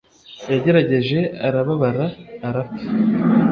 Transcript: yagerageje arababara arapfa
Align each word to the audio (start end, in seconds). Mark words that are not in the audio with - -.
yagerageje 0.51 1.19
arababara 1.47 2.05
arapfa 2.47 2.87